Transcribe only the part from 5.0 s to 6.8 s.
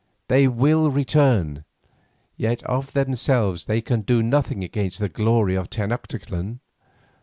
glory of Tenoctitlan.